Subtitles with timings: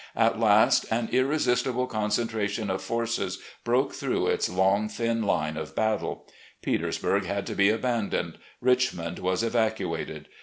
[0.15, 6.25] At last, an irresistible concentration of forces broke through its long thin line of battle.
[6.63, 8.39] Petersburg had to be abandoned.
[8.61, 10.27] Richmond was evacuated.